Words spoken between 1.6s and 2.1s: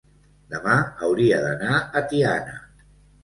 a